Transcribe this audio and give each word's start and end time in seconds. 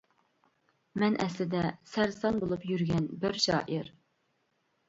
مەن 1.03 1.17
ئەسلىدە 1.25 1.61
سەرسان 1.91 2.39
بولۇپ 2.45 2.65
يۈرگەن 2.73 3.07
بىر 3.27 3.41
شائىر. 3.45 3.93